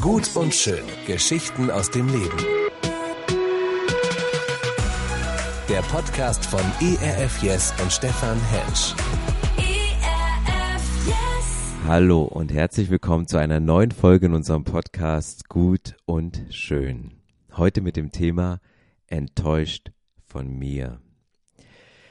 [0.00, 0.84] Gut und schön.
[1.06, 2.36] Geschichten aus dem Leben.
[5.68, 8.94] Der Podcast von ERF Yes und Stefan Hensch.
[9.56, 11.86] ERF Yes.
[11.86, 17.12] Hallo und herzlich willkommen zu einer neuen Folge in unserem Podcast Gut und Schön.
[17.56, 18.60] Heute mit dem Thema
[19.06, 19.92] Enttäuscht
[20.26, 21.00] von mir.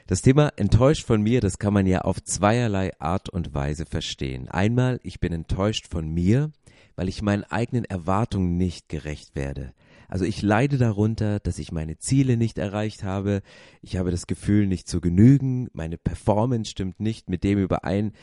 [0.08, 4.50] Das Thema enttäuscht von mir, das kann man ja auf zweierlei Art und Weise verstehen.
[4.50, 6.52] Einmal, ich bin enttäuscht von mir,
[6.96, 9.74] weil ich meinen eigenen Erwartungen nicht gerecht werde.
[10.08, 13.42] Also ich leide darunter, dass ich meine Ziele nicht erreicht habe.
[13.82, 15.70] Ich habe das Gefühl, nicht zu genügen.
[15.74, 18.14] Meine Performance stimmt nicht mit dem überein,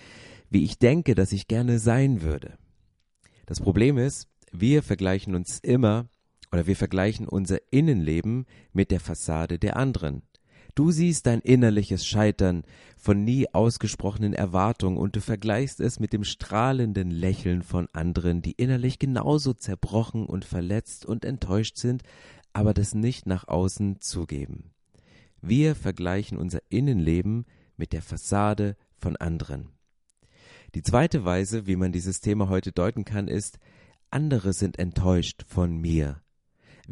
[0.51, 2.59] wie ich denke, dass ich gerne sein würde.
[3.47, 6.09] Das Problem ist, wir vergleichen uns immer
[6.52, 10.23] oder wir vergleichen unser Innenleben mit der Fassade der anderen.
[10.74, 12.62] Du siehst dein innerliches Scheitern
[12.97, 18.52] von nie ausgesprochenen Erwartungen und du vergleichst es mit dem strahlenden Lächeln von anderen, die
[18.52, 22.02] innerlich genauso zerbrochen und verletzt und enttäuscht sind,
[22.52, 24.71] aber das nicht nach außen zugeben.
[25.40, 27.46] Wir vergleichen unser Innenleben
[27.77, 29.71] mit der Fassade von anderen.
[30.74, 33.59] Die zweite Weise, wie man dieses Thema heute deuten kann, ist,
[34.10, 36.21] andere sind enttäuscht von mir.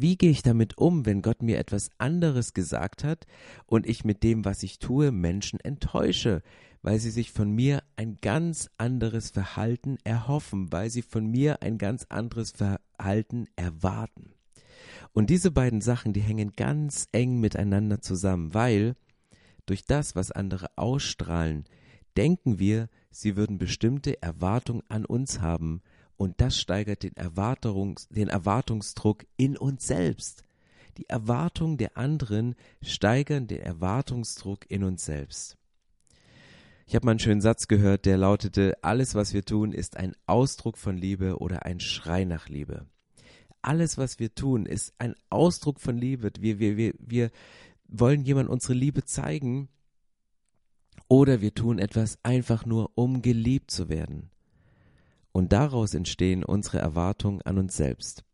[0.01, 3.27] Wie gehe ich damit um, wenn Gott mir etwas anderes gesagt hat
[3.67, 6.41] und ich mit dem, was ich tue, Menschen enttäusche,
[6.83, 11.79] weil sie sich von mir ein ganz anderes Verhalten erhoffen, weil sie von mir ein
[11.79, 14.35] ganz anderes Verhalten erwarten.
[15.13, 18.95] Und diese beiden Sachen, die hängen ganz eng miteinander zusammen, weil
[19.67, 21.65] durch das, was andere ausstrahlen,
[22.17, 25.83] denken wir, sie würden bestimmte Erwartungen an uns haben,
[26.19, 30.43] und das steigert den, Erwartungs-, den Erwartungsdruck in uns selbst.
[30.99, 35.57] Die Erwartungen der anderen steigern den Erwartungsdruck in uns selbst.
[36.87, 40.15] Ich habe mal einen schönen Satz gehört, der lautete, alles, was wir tun, ist ein
[40.27, 42.87] Ausdruck von Liebe oder ein Schrei nach Liebe.
[43.63, 46.33] Alles, was wir tun, ist ein Ausdruck von Liebe.
[46.41, 47.31] Wir, wir, wir, wir
[47.87, 49.69] wollen jemand unsere Liebe zeigen
[51.07, 54.31] oder wir tun etwas einfach nur, um geliebt zu werden.
[55.33, 58.25] Und daraus entstehen unsere Erwartungen an uns selbst.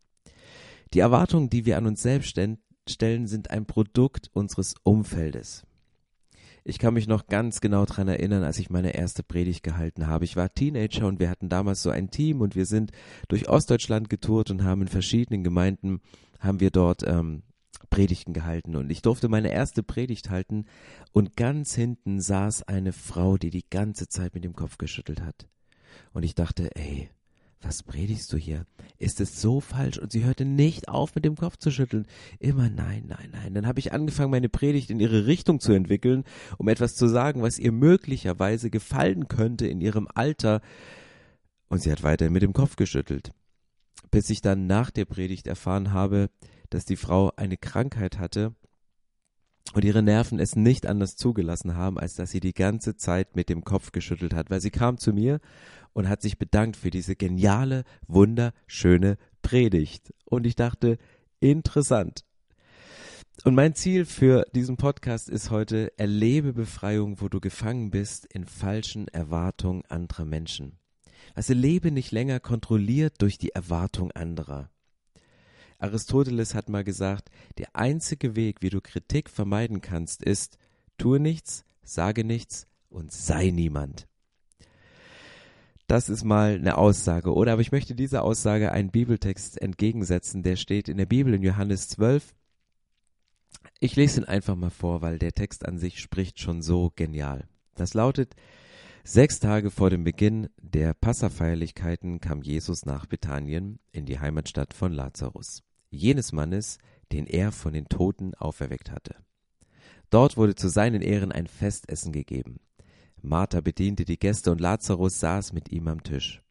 [0.93, 2.29] Die Erwartungen, die wir an uns selbst
[2.87, 5.65] stellen, sind ein Produkt unseres Umfeldes.
[6.67, 10.25] Ich kann mich noch ganz genau daran erinnern, als ich meine erste Predigt gehalten habe.
[10.25, 12.91] Ich war Teenager und wir hatten damals so ein Team und wir sind
[13.27, 16.01] durch Ostdeutschland getourt und haben in verschiedenen Gemeinden,
[16.39, 17.43] haben wir dort ähm,
[17.91, 20.65] Predigten gehalten und ich durfte meine erste Predigt halten
[21.11, 25.47] und ganz hinten saß eine Frau, die die ganze Zeit mit dem Kopf geschüttelt hat.
[26.13, 27.09] Und ich dachte, ey,
[27.61, 28.65] was predigst du hier?
[28.99, 29.97] Ist es so falsch?
[29.97, 32.05] Und sie hörte nicht auf, mit dem Kopf zu schütteln.
[32.39, 33.53] Immer nein, nein, nein.
[33.53, 36.23] Dann habe ich angefangen, meine Predigt in ihre Richtung zu entwickeln,
[36.57, 40.61] um etwas zu sagen, was ihr möglicherweise gefallen könnte in ihrem Alter.
[41.67, 43.31] Und sie hat weiter mit dem Kopf geschüttelt.
[44.11, 46.29] Bis ich dann nach der Predigt erfahren habe,
[46.69, 48.53] dass die Frau eine Krankheit hatte
[49.73, 53.49] und ihre Nerven es nicht anders zugelassen haben, als dass sie die ganze Zeit mit
[53.49, 55.39] dem Kopf geschüttelt hat, weil sie kam zu mir
[55.93, 60.13] und hat sich bedankt für diese geniale, wunderschöne Predigt.
[60.25, 60.97] Und ich dachte,
[61.39, 62.23] interessant.
[63.43, 68.45] Und mein Ziel für diesen Podcast ist heute, erlebe Befreiung, wo du gefangen bist in
[68.45, 70.79] falschen Erwartungen anderer Menschen.
[71.33, 74.69] Also lebe nicht länger kontrolliert durch die Erwartung anderer.
[75.79, 80.57] Aristoteles hat mal gesagt, der einzige Weg, wie du Kritik vermeiden kannst, ist,
[80.97, 84.07] tue nichts, sage nichts und sei niemand.
[85.87, 87.53] Das ist mal eine Aussage, oder?
[87.53, 91.89] Aber ich möchte dieser Aussage einen Bibeltext entgegensetzen, der steht in der Bibel in Johannes
[91.89, 92.33] 12.
[93.79, 97.47] Ich lese ihn einfach mal vor, weil der Text an sich spricht schon so genial.
[97.75, 98.35] Das lautet,
[99.07, 104.91] Sechs Tage vor dem Beginn der Passafeierlichkeiten kam Jesus nach Bethanien in die Heimatstadt von
[104.91, 106.77] Lazarus, jenes Mannes,
[107.11, 109.15] den er von den Toten auferweckt hatte.
[110.09, 112.59] Dort wurde zu seinen Ehren ein Festessen gegeben.
[113.21, 116.41] Martha bediente die Gäste und Lazarus saß mit ihm am Tisch.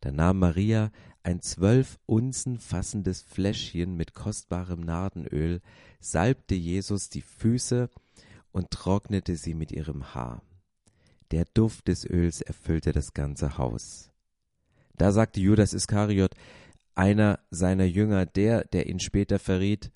[0.00, 0.90] Da nahm Maria
[1.22, 5.60] ein zwölf Unzen fassendes Fläschchen mit kostbarem Nardenöl,
[6.00, 7.88] salbte Jesus die Füße
[8.50, 10.42] und trocknete sie mit ihrem Haar.
[11.30, 14.10] Der Duft des Öls erfüllte das ganze Haus.
[14.96, 16.34] Da sagte Judas Iskariot,
[16.94, 19.92] einer seiner Jünger, der, der ihn später verriet,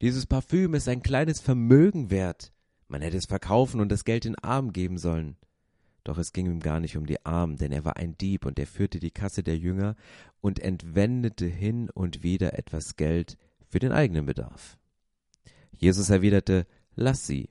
[0.00, 2.52] dieses Parfüm ist ein kleines Vermögen wert.
[2.88, 5.36] Man hätte es verkaufen und das Geld den Armen geben sollen.
[6.04, 8.58] Doch es ging ihm gar nicht um die Armen, denn er war ein Dieb und
[8.58, 9.96] er führte die Kasse der Jünger
[10.40, 13.36] und entwendete hin und wieder etwas Geld
[13.68, 14.78] für den eigenen Bedarf.
[15.76, 17.50] Jesus erwiderte, Lass sie.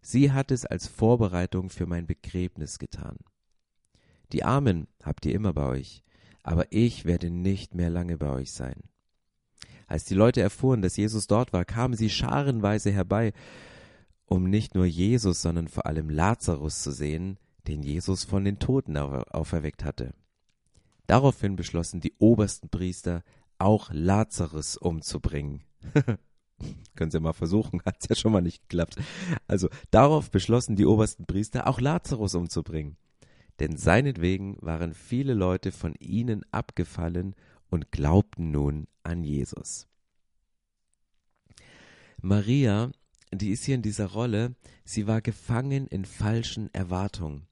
[0.00, 3.18] Sie hat es als Vorbereitung für mein Begräbnis getan.
[4.32, 6.04] Die Armen habt ihr immer bei euch,
[6.48, 8.82] aber ich werde nicht mehr lange bei euch sein.
[9.86, 13.34] Als die Leute erfuhren, dass Jesus dort war, kamen sie scharenweise herbei,
[14.24, 18.96] um nicht nur Jesus, sondern vor allem Lazarus zu sehen, den Jesus von den Toten
[18.96, 20.14] auferweckt hatte.
[21.06, 23.24] Daraufhin beschlossen die obersten Priester,
[23.58, 25.64] auch Lazarus umzubringen.
[26.96, 28.96] Können Sie mal versuchen, hat es ja schon mal nicht geklappt.
[29.46, 32.96] Also darauf beschlossen die obersten Priester, auch Lazarus umzubringen.
[33.60, 37.34] Denn seinetwegen waren viele Leute von ihnen abgefallen
[37.70, 39.86] und glaubten nun an Jesus.
[42.20, 42.90] Maria,
[43.32, 47.46] die ist hier in dieser Rolle, sie war gefangen in falschen Erwartungen.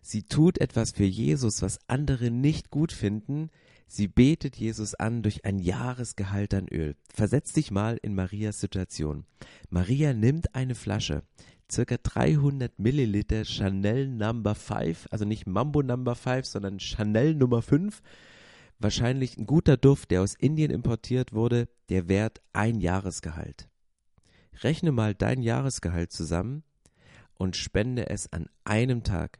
[0.00, 3.50] Sie tut etwas für Jesus, was andere nicht gut finden,
[3.90, 6.94] Sie betet Jesus an durch ein Jahresgehalt an Öl.
[7.12, 9.24] Versetz dich mal in Marias Situation.
[9.70, 11.22] Maria nimmt eine Flasche,
[11.70, 18.02] circa 300 Milliliter Chanel Number 5, also nicht Mambo Number 5, sondern Chanel Nummer 5.
[18.78, 23.68] Wahrscheinlich ein guter Duft, der aus Indien importiert wurde, der wert ein Jahresgehalt.
[24.62, 26.62] Rechne mal dein Jahresgehalt zusammen
[27.34, 29.38] und spende es an einem Tag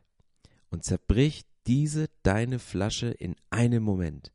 [0.70, 4.32] und zerbrich diese deine Flasche in einem Moment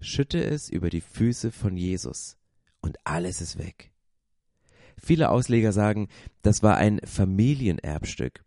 [0.00, 2.36] schütte es über die Füße von Jesus
[2.80, 3.93] und alles ist weg.
[5.02, 6.08] Viele Ausleger sagen,
[6.42, 8.44] das war ein Familienerbstück.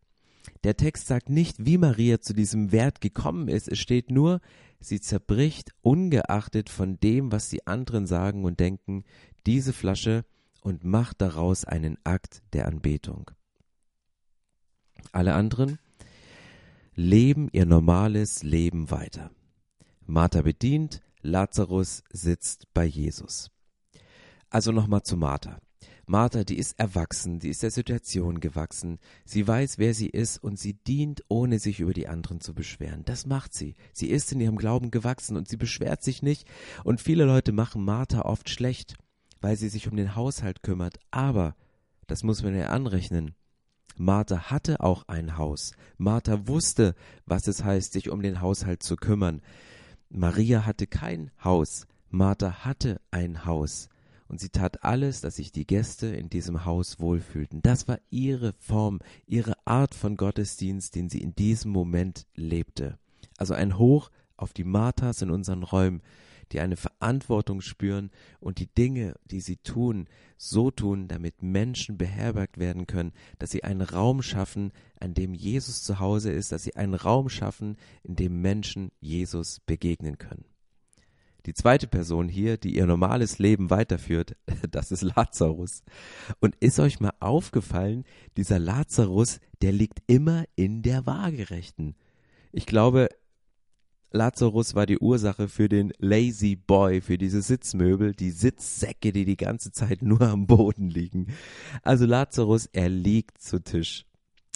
[0.63, 4.41] Der Text sagt nicht, wie Maria zu diesem Wert gekommen ist, es steht nur,
[4.79, 9.03] sie zerbricht ungeachtet von dem, was die anderen sagen und denken,
[9.45, 10.25] diese Flasche
[10.61, 13.31] und macht daraus einen Akt der Anbetung.
[15.11, 15.79] Alle anderen
[16.95, 19.31] leben ihr normales Leben weiter.
[20.05, 23.51] Martha bedient, Lazarus sitzt bei Jesus.
[24.49, 25.59] Also nochmal zu Martha.
[26.09, 30.57] Martha, die ist erwachsen, die ist der Situation gewachsen, sie weiß, wer sie ist und
[30.57, 33.03] sie dient, ohne sich über die anderen zu beschweren.
[33.03, 33.75] Das macht sie.
[33.91, 36.47] Sie ist in ihrem Glauben gewachsen und sie beschwert sich nicht.
[36.85, 38.95] Und viele Leute machen Martha oft schlecht,
[39.41, 40.97] weil sie sich um den Haushalt kümmert.
[41.11, 41.57] Aber,
[42.07, 43.35] das muss man ja anrechnen,
[43.97, 45.73] Martha hatte auch ein Haus.
[45.97, 46.95] Martha wusste,
[47.25, 49.41] was es heißt, sich um den Haushalt zu kümmern.
[50.09, 53.89] Maria hatte kein Haus, Martha hatte ein Haus,
[54.27, 57.61] und sie tat alles, dass sich die Gäste in diesem Haus wohlfühlten.
[57.61, 62.97] Das war ihre Form, ihre Art von Gottesdienst, den sie in diesem Moment lebte.
[63.37, 66.01] Also ein Hoch auf die Marthas in unseren Räumen,
[66.51, 68.09] die eine Verantwortung spüren
[68.39, 70.07] und die Dinge, die sie tun,
[70.37, 75.83] so tun, damit Menschen beherbergt werden können, dass sie einen Raum schaffen, an dem Jesus
[75.83, 80.45] zu Hause ist, dass sie einen Raum schaffen, in dem Menschen Jesus begegnen können.
[81.47, 84.35] Die zweite Person hier, die ihr normales Leben weiterführt,
[84.69, 85.81] das ist Lazarus.
[86.41, 88.03] Und ist euch mal aufgefallen,
[88.35, 91.95] dieser Lazarus, der liegt immer in der Waagerechten.
[92.51, 93.07] Ich glaube,
[94.11, 99.37] Lazarus war die Ursache für den Lazy Boy, für diese Sitzmöbel, die Sitzsäcke, die die
[99.37, 101.27] ganze Zeit nur am Boden liegen.
[101.81, 104.05] Also Lazarus, er liegt zu Tisch.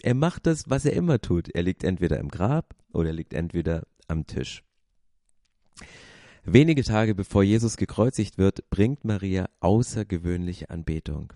[0.04, 1.48] Er macht das, was er immer tut.
[1.48, 4.64] Er liegt entweder im Grab oder er liegt entweder am Tisch.
[6.44, 11.34] Wenige Tage bevor Jesus gekreuzigt wird, bringt Maria außergewöhnliche Anbetung.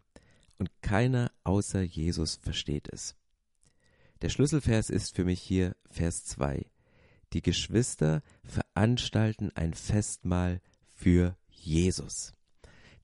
[0.57, 3.15] Und keiner außer Jesus versteht es.
[4.21, 6.65] Der Schlüsselvers ist für mich hier Vers 2.
[7.33, 10.59] Die Geschwister veranstalten ein Festmahl
[10.93, 12.33] für Jesus.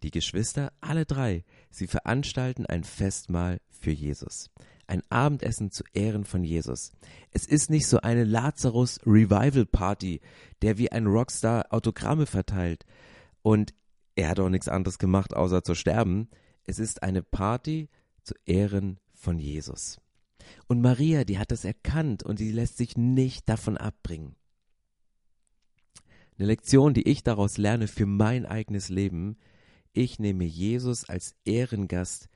[0.01, 4.49] Die Geschwister, alle drei, sie veranstalten ein Festmahl für Jesus.
[4.91, 6.91] Ein Abendessen zu Ehren von Jesus.
[7.31, 10.19] Es ist nicht so eine Lazarus Revival Party,
[10.62, 12.86] der wie ein Rockstar Autogramme verteilt.
[13.41, 13.74] Und
[14.15, 16.27] er hat auch nichts anderes gemacht, außer zu sterben.
[16.65, 17.88] Es ist eine Party
[18.24, 20.01] zu Ehren von Jesus.
[20.67, 24.36] Und Maria, die hat das erkannt und sie lässt sich nicht davon abbringen.
[26.38, 29.38] Eine Lektion, die ich daraus lerne für mein eigenes Leben.
[29.93, 32.27] Ich nehme Jesus als Ehrengast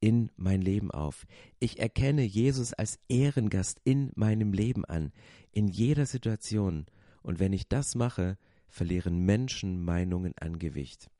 [0.00, 1.26] in mein Leben auf.
[1.58, 5.12] Ich erkenne Jesus als Ehrengast in meinem Leben an,
[5.52, 6.86] in jeder Situation.
[7.22, 8.38] Und wenn ich das mache,
[8.68, 11.10] verlieren Menschen Meinungen an Gewicht.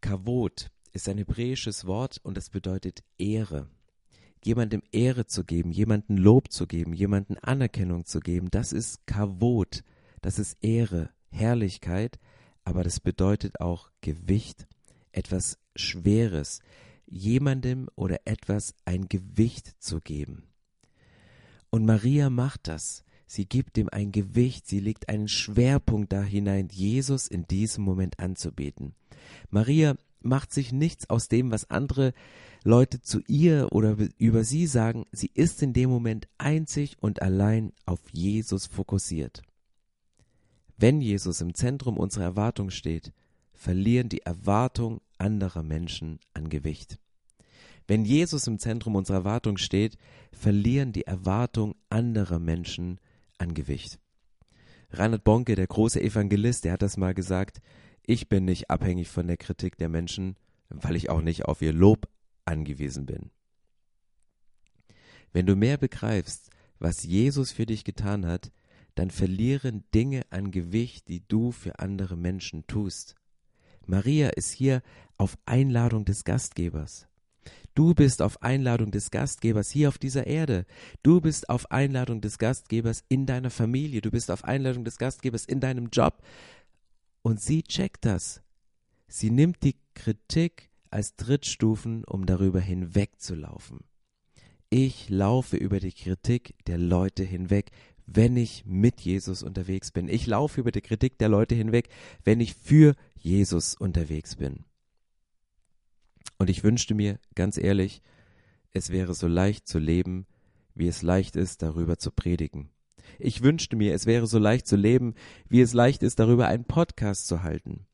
[0.00, 3.68] Kavot ist ein hebräisches Wort und es bedeutet Ehre
[4.46, 9.82] jemandem Ehre zu geben, jemandem Lob zu geben, jemandem Anerkennung zu geben, das ist Kavot,
[10.22, 12.18] das ist Ehre, Herrlichkeit,
[12.64, 14.68] aber das bedeutet auch Gewicht,
[15.16, 16.60] etwas Schweres,
[17.06, 20.44] jemandem oder etwas ein Gewicht zu geben.
[21.70, 23.04] Und Maria macht das.
[23.26, 28.20] Sie gibt ihm ein Gewicht, sie legt einen Schwerpunkt da hinein, Jesus in diesem Moment
[28.20, 28.94] anzubeten.
[29.50, 32.12] Maria macht sich nichts aus dem, was andere
[32.62, 37.72] Leute zu ihr oder über sie sagen, sie ist in dem Moment einzig und allein
[37.84, 39.42] auf Jesus fokussiert.
[40.76, 43.12] Wenn Jesus im Zentrum unserer Erwartung steht,
[43.56, 46.98] verlieren die Erwartungen anderer Menschen an Gewicht.
[47.88, 49.96] Wenn Jesus im Zentrum unserer Erwartung steht,
[50.32, 53.00] verlieren die Erwartungen anderer Menschen
[53.38, 53.98] an Gewicht.
[54.90, 57.60] Reinhard Bonke, der große Evangelist, der hat das mal gesagt,
[58.02, 60.36] ich bin nicht abhängig von der Kritik der Menschen,
[60.68, 62.08] weil ich auch nicht auf ihr Lob
[62.44, 63.30] angewiesen bin.
[65.32, 68.52] Wenn du mehr begreifst, was Jesus für dich getan hat,
[68.94, 73.14] dann verlieren Dinge an Gewicht, die du für andere Menschen tust.
[73.86, 74.82] Maria ist hier
[75.16, 77.06] auf Einladung des Gastgebers.
[77.74, 80.64] Du bist auf Einladung des Gastgebers hier auf dieser Erde.
[81.02, 84.00] Du bist auf Einladung des Gastgebers in deiner Familie.
[84.00, 86.22] Du bist auf Einladung des Gastgebers in deinem Job.
[87.22, 88.42] Und sie checkt das.
[89.08, 93.80] Sie nimmt die Kritik als Trittstufen, um darüber hinwegzulaufen.
[94.70, 97.70] Ich laufe über die Kritik der Leute hinweg,
[98.06, 100.08] wenn ich mit Jesus unterwegs bin.
[100.08, 101.88] Ich laufe über die Kritik der Leute hinweg,
[102.24, 102.94] wenn ich für
[103.26, 104.64] Jesus unterwegs bin.
[106.38, 108.00] Und ich wünschte mir, ganz ehrlich,
[108.70, 110.26] es wäre so leicht zu leben,
[110.76, 112.70] wie es leicht ist, darüber zu predigen.
[113.18, 115.14] Ich wünschte mir, es wäre so leicht zu leben,
[115.48, 117.86] wie es leicht ist, darüber einen Podcast zu halten.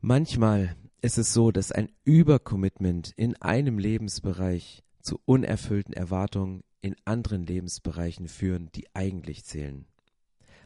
[0.00, 7.44] Manchmal ist es so, dass ein Übercommitment in einem Lebensbereich zu unerfüllten Erwartungen in anderen
[7.44, 9.84] Lebensbereichen führen, die eigentlich zählen.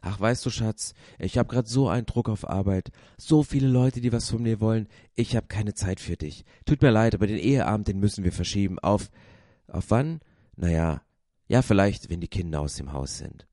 [0.09, 4.01] Ach, weißt du, Schatz, ich habe gerade so einen Druck auf Arbeit, so viele Leute,
[4.01, 4.87] die was von mir wollen,
[5.17, 6.45] ich habe keine Zeit für dich.
[6.65, 8.79] Tut mir leid, aber den Eheabend, den müssen wir verschieben.
[8.79, 9.11] Auf
[9.67, 10.21] auf wann?
[10.55, 11.03] Naja,
[11.49, 13.49] ja, vielleicht, wenn die Kinder aus dem Haus sind.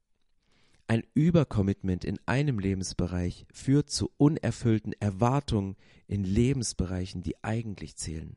[0.85, 8.35] Ein Übercommitment in einem Lebensbereich führt zu unerfüllten Erwartungen in Lebensbereichen, die eigentlich zählen.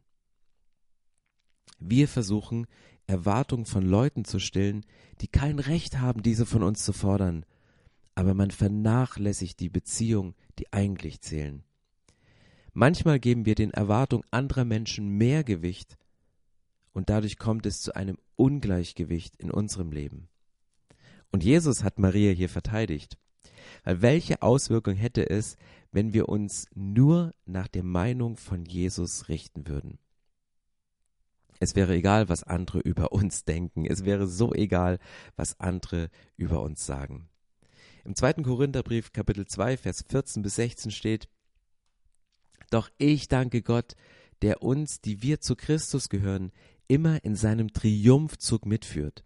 [1.78, 2.66] Wir versuchen,
[3.06, 4.86] Erwartungen von Leuten zu stillen,
[5.20, 7.44] die kein Recht haben, diese von uns zu fordern,
[8.16, 11.62] aber man vernachlässigt die Beziehungen, die eigentlich zählen.
[12.72, 15.96] Manchmal geben wir den Erwartungen anderer Menschen mehr Gewicht
[16.92, 20.28] und dadurch kommt es zu einem Ungleichgewicht in unserem Leben.
[21.30, 23.18] Und Jesus hat Maria hier verteidigt.
[23.84, 25.56] Weil welche Auswirkung hätte es,
[25.92, 29.98] wenn wir uns nur nach der Meinung von Jesus richten würden?
[31.58, 33.86] Es wäre egal, was andere über uns denken.
[33.86, 34.98] Es wäre so egal,
[35.36, 37.28] was andere über uns sagen.
[38.06, 41.28] Im zweiten Korintherbrief Kapitel 2 Vers 14 bis 16 steht,
[42.70, 43.96] Doch ich danke Gott,
[44.42, 46.52] der uns, die wir zu Christus gehören,
[46.86, 49.24] immer in seinem Triumphzug mitführt.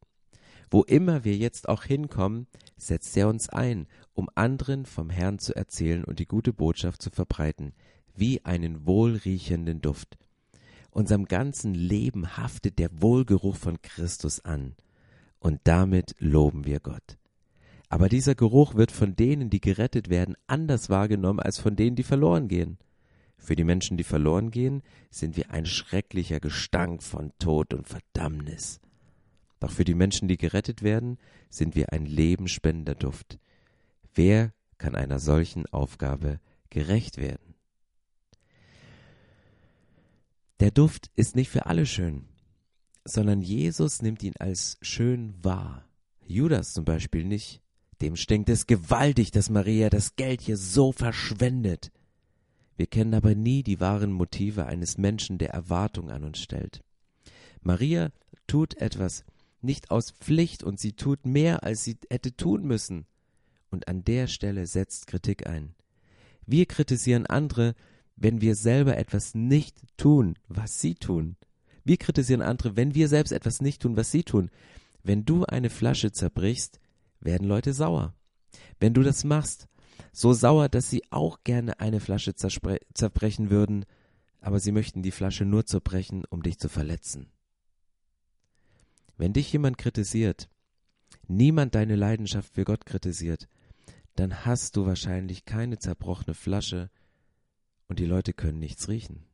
[0.70, 2.46] Wo immer wir jetzt auch hinkommen,
[2.78, 7.10] setzt er uns ein, um anderen vom Herrn zu erzählen und die gute Botschaft zu
[7.10, 7.74] verbreiten,
[8.16, 10.16] wie einen wohlriechenden Duft.
[10.90, 14.74] Unserem ganzen Leben haftet der Wohlgeruch von Christus an,
[15.38, 17.19] und damit loben wir Gott.
[17.90, 22.04] Aber dieser Geruch wird von denen, die gerettet werden, anders wahrgenommen als von denen, die
[22.04, 22.78] verloren gehen.
[23.36, 28.80] Für die Menschen, die verloren gehen, sind wir ein schrecklicher Gestank von Tod und Verdammnis.
[29.58, 31.18] Doch für die Menschen, die gerettet werden,
[31.48, 33.40] sind wir ein lebenspendender Duft.
[34.14, 36.38] Wer kann einer solchen Aufgabe
[36.70, 37.54] gerecht werden?
[40.60, 42.28] Der Duft ist nicht für alle schön,
[43.04, 45.84] sondern Jesus nimmt ihn als schön wahr.
[46.24, 47.60] Judas zum Beispiel nicht.
[48.00, 51.92] Dem stinkt es gewaltig, dass Maria das Geld hier so verschwendet.
[52.76, 56.82] Wir kennen aber nie die wahren Motive eines Menschen, der Erwartung an uns stellt.
[57.62, 58.10] Maria
[58.46, 59.24] tut etwas
[59.60, 63.04] nicht aus Pflicht und sie tut mehr, als sie hätte tun müssen.
[63.70, 65.74] Und an der Stelle setzt Kritik ein.
[66.46, 67.74] Wir kritisieren andere,
[68.16, 71.36] wenn wir selber etwas nicht tun, was sie tun.
[71.84, 74.50] Wir kritisieren andere, wenn wir selbst etwas nicht tun, was sie tun.
[75.02, 76.80] Wenn du eine Flasche zerbrichst,
[77.20, 78.14] werden Leute sauer.
[78.78, 79.68] Wenn du das machst,
[80.12, 83.84] so sauer, dass sie auch gerne eine Flasche zerbrechen würden,
[84.40, 87.30] aber sie möchten die Flasche nur zerbrechen, um dich zu verletzen.
[89.16, 90.48] Wenn dich jemand kritisiert,
[91.28, 93.48] niemand deine Leidenschaft für Gott kritisiert,
[94.16, 96.90] dann hast du wahrscheinlich keine zerbrochene Flasche
[97.86, 99.29] und die Leute können nichts riechen.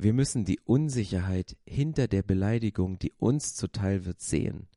[0.00, 4.68] Wir müssen die Unsicherheit hinter der Beleidigung, die uns zuteil wird, sehen.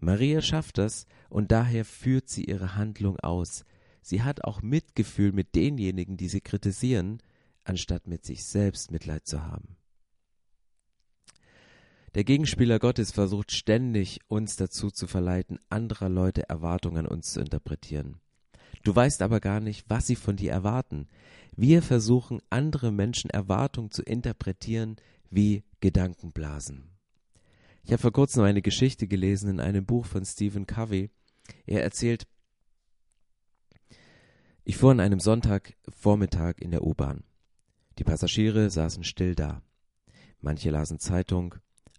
[0.00, 3.64] Maria schafft das und daher führt sie ihre Handlung aus.
[4.02, 7.22] Sie hat auch Mitgefühl mit denjenigen, die sie kritisieren,
[7.62, 9.76] anstatt mit sich selbst Mitleid zu haben.
[12.16, 17.40] Der Gegenspieler Gottes versucht ständig, uns dazu zu verleiten, anderer Leute Erwartungen an uns zu
[17.40, 18.20] interpretieren.
[18.84, 21.08] Du weißt aber gar nicht, was sie von dir erwarten.
[21.56, 24.96] Wir versuchen, andere Menschen Erwartungen zu interpretieren
[25.30, 26.90] wie Gedankenblasen.
[27.82, 31.10] Ich habe vor kurzem eine Geschichte gelesen in einem Buch von Stephen Covey.
[31.66, 32.26] Er erzählt,
[34.64, 37.24] ich fuhr an einem Sonntagvormittag in der U-Bahn.
[37.98, 39.62] Die Passagiere saßen still da.
[40.40, 41.54] Manche lasen Zeitung,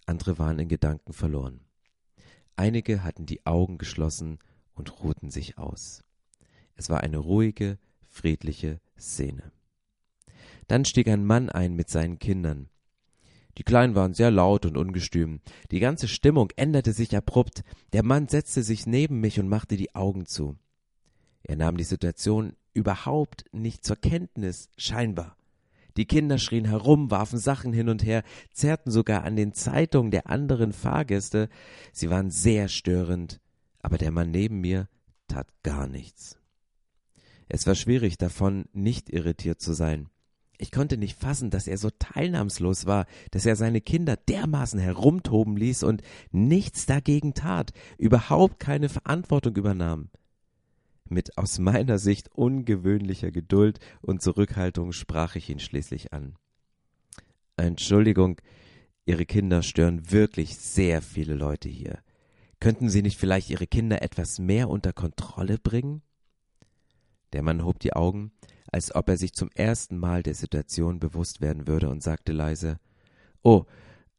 [0.06, 1.62] andere waren in Gedanken verloren.
[2.56, 4.40] Einige hatten die Augen geschlossen
[4.74, 6.04] und ruhten sich aus.
[6.76, 7.78] Es war eine ruhige,
[8.10, 9.52] friedliche Szene.
[10.68, 12.70] Dann stieg ein Mann ein mit seinen Kindern.
[13.58, 15.40] Die Kleinen waren sehr laut und ungestüm.
[15.72, 17.64] Die ganze Stimmung änderte sich abrupt.
[17.94, 20.58] Der Mann setzte sich neben mich und machte die Augen zu.
[21.44, 25.38] Er nahm die Situation überhaupt nicht zur Kenntnis, scheinbar.
[25.96, 30.30] Die Kinder schrien herum, warfen Sachen hin und her, zerrten sogar an den Zeitungen der
[30.30, 31.48] anderen Fahrgäste.
[31.94, 33.40] Sie waren sehr störend,
[33.80, 34.90] aber der Mann neben mir
[35.30, 36.38] tat gar nichts.
[37.48, 40.10] Es war schwierig davon, nicht irritiert zu sein.
[40.58, 45.58] Ich konnte nicht fassen, dass er so teilnahmslos war, dass er seine Kinder dermaßen herumtoben
[45.58, 50.10] ließ und nichts dagegen tat, überhaupt keine Verantwortung übernahm.
[51.08, 56.36] Mit aus meiner Sicht ungewöhnlicher Geduld und Zurückhaltung sprach ich ihn schließlich an.
[57.58, 58.42] Entschuldigung,
[59.06, 62.00] Ihre Kinder stören wirklich sehr viele Leute hier.
[62.60, 66.02] Könnten Sie nicht vielleicht Ihre Kinder etwas mehr unter Kontrolle bringen?
[67.36, 68.32] Der Mann hob die Augen,
[68.72, 72.80] als ob er sich zum ersten Mal der Situation bewusst werden würde und sagte leise
[73.44, 73.66] Oh,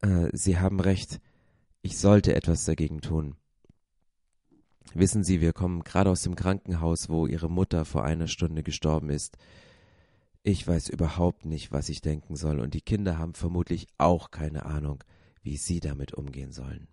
[0.01, 1.19] äh, Sie haben recht,
[1.81, 3.35] ich sollte etwas dagegen tun.
[4.93, 9.09] Wissen Sie, wir kommen gerade aus dem Krankenhaus, wo Ihre Mutter vor einer Stunde gestorben
[9.09, 9.39] ist.
[10.43, 14.63] Ich weiß überhaupt nicht, was ich denken soll, und die Kinder haben vermutlich auch keine
[14.67, 15.03] Ahnung,
[15.41, 16.87] wie sie damit umgehen sollen.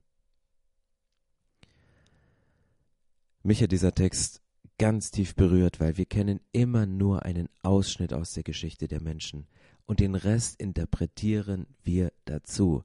[3.43, 4.40] Mich hat dieser Text
[4.78, 9.47] ganz tief berührt, weil wir kennen immer nur einen Ausschnitt aus der Geschichte der Menschen
[9.87, 12.85] und den Rest interpretieren wir dazu.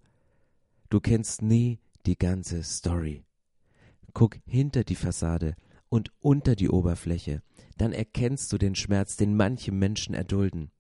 [0.90, 3.24] Du kennst nie die ganze Story.
[4.14, 5.56] Guck hinter die Fassade
[5.90, 7.42] und unter die Oberfläche,
[7.78, 10.72] dann erkennst du den Schmerz, den manche Menschen erdulden.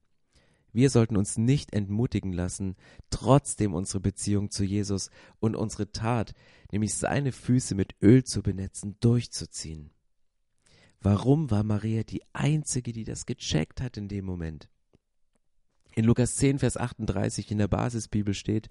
[0.72, 2.76] Wir sollten uns nicht entmutigen lassen,
[3.10, 6.34] trotzdem unsere Beziehung zu Jesus und unsere Tat,
[6.72, 9.90] nämlich seine Füße mit Öl zu benetzen, durchzuziehen.
[11.02, 14.70] Warum war Maria die Einzige, die das gecheckt hat in dem Moment?
[15.96, 18.68] In Lukas 10, Vers 38 in der Basisbibel steht,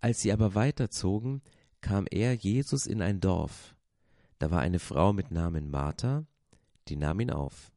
[0.00, 1.42] als sie aber weiterzogen,
[1.80, 3.74] kam er, Jesus, in ein Dorf.
[4.38, 6.26] Da war eine Frau mit Namen Martha,
[6.88, 7.72] die nahm ihn auf.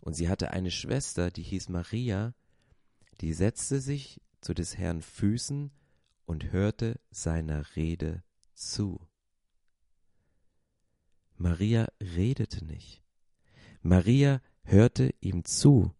[0.00, 2.34] Und sie hatte eine Schwester, die hieß Maria,
[3.20, 5.70] die setzte sich zu des Herrn Füßen
[6.24, 8.22] und hörte seiner Rede
[8.54, 9.00] zu.
[11.36, 13.02] Maria redete nicht.
[13.82, 15.92] Maria hörte ihm zu.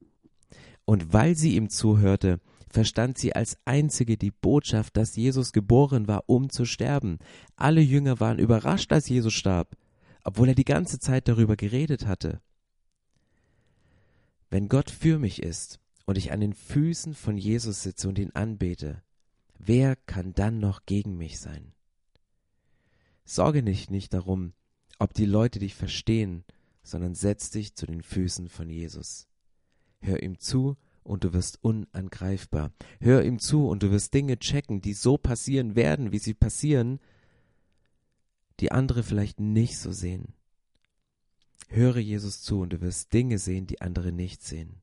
[0.84, 6.24] Und weil sie ihm zuhörte, verstand sie als einzige die Botschaft, dass Jesus geboren war,
[6.26, 7.18] um zu sterben.
[7.56, 9.76] Alle Jünger waren überrascht, als Jesus starb,
[10.24, 12.40] obwohl er die ganze Zeit darüber geredet hatte.
[14.50, 18.32] Wenn Gott für mich ist und ich an den Füßen von Jesus sitze und ihn
[18.32, 19.02] anbete,
[19.58, 21.72] wer kann dann noch gegen mich sein?
[23.24, 24.52] Sorge nicht nicht darum,
[24.98, 26.44] ob die Leute dich verstehen,
[26.82, 29.28] sondern setz dich zu den Füßen von Jesus.
[30.00, 32.72] Hör ihm zu und du wirst unangreifbar.
[33.00, 37.00] Hör ihm zu und du wirst Dinge checken, die so passieren werden, wie sie passieren,
[38.60, 40.34] die andere vielleicht nicht so sehen.
[41.68, 44.82] Höre Jesus zu und du wirst Dinge sehen, die andere nicht sehen.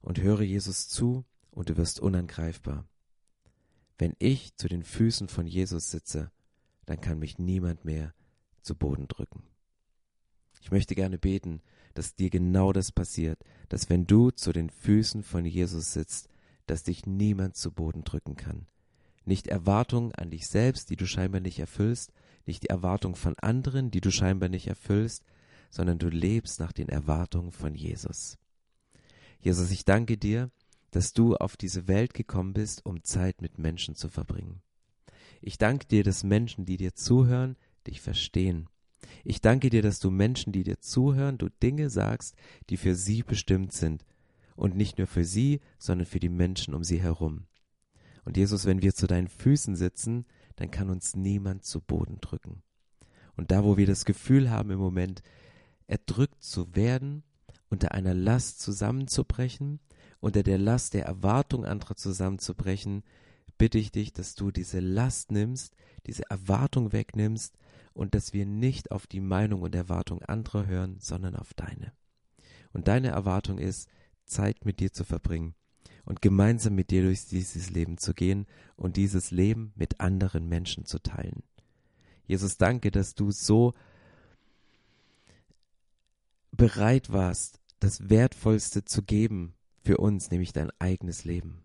[0.00, 2.86] Und höre Jesus zu und du wirst unangreifbar.
[3.96, 6.30] Wenn ich zu den Füßen von Jesus sitze,
[6.86, 8.14] dann kann mich niemand mehr
[8.68, 9.42] zu Boden drücken.
[10.60, 11.62] Ich möchte gerne beten,
[11.94, 16.28] dass dir genau das passiert, dass wenn du zu den Füßen von Jesus sitzt,
[16.66, 18.66] dass dich niemand zu Boden drücken kann.
[19.24, 22.12] Nicht Erwartungen an dich selbst, die du scheinbar nicht erfüllst,
[22.44, 25.24] nicht die Erwartung von anderen, die du scheinbar nicht erfüllst,
[25.70, 28.36] sondern du lebst nach den Erwartungen von Jesus.
[29.40, 30.50] Jesus, ich danke dir,
[30.90, 34.60] dass du auf diese Welt gekommen bist, um Zeit mit Menschen zu verbringen.
[35.40, 38.68] Ich danke dir, dass Menschen, die dir zuhören, dich verstehen
[39.24, 42.34] ich danke dir, dass du Menschen, die dir zuhören, du Dinge sagst,
[42.70, 44.04] die für sie bestimmt sind.
[44.56, 47.46] Und nicht nur für sie, sondern für die Menschen um sie herum.
[48.24, 52.62] Und Jesus, wenn wir zu deinen Füßen sitzen, dann kann uns niemand zu Boden drücken.
[53.36, 55.22] Und da, wo wir das Gefühl haben im Moment,
[55.86, 57.22] erdrückt zu werden,
[57.70, 59.78] unter einer Last zusammenzubrechen,
[60.20, 63.04] unter der Last der Erwartung anderer zusammenzubrechen,
[63.58, 67.54] bitte ich dich, dass du diese Last nimmst, diese Erwartung wegnimmst
[67.98, 71.92] und dass wir nicht auf die Meinung und Erwartung anderer hören, sondern auf deine.
[72.72, 73.90] Und deine Erwartung ist,
[74.24, 75.54] Zeit mit dir zu verbringen.
[76.04, 80.86] und gemeinsam mit dir durch dieses Leben zu gehen und dieses Leben mit anderen Menschen
[80.86, 81.42] zu teilen.
[82.26, 83.74] Jesus, danke, dass du so
[86.50, 89.52] bereit warst, das Wertvollste zu geben
[89.84, 91.62] für uns, nämlich dein eigenes Leben.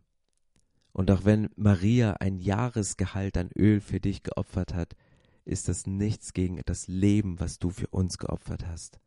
[0.91, 4.93] Und auch wenn Maria ein Jahresgehalt an Öl für dich geopfert hat,
[5.45, 8.99] ist das nichts gegen das Leben, was du für uns geopfert hast.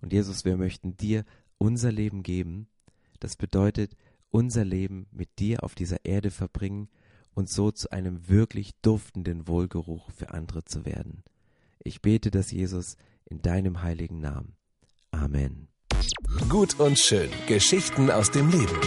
[0.00, 1.24] Und Jesus, wir möchten dir
[1.58, 2.68] unser Leben geben.
[3.20, 3.96] Das bedeutet,
[4.30, 6.88] unser Leben mit dir auf dieser Erde verbringen
[7.34, 11.22] und so zu einem wirklich duftenden Wohlgeruch für andere zu werden.
[11.78, 14.56] Ich bete das, Jesus, in deinem heiligen Namen.
[15.10, 15.68] Amen.
[16.48, 17.30] Gut und schön.
[17.46, 18.80] Geschichten aus dem Leben.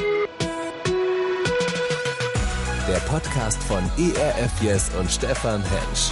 [2.87, 6.11] Der Podcast von ERF Yes und Stefan Hensch.